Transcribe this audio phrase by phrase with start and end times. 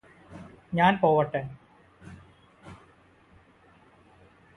[0.73, 1.41] ഞാന് പോവട്ടെ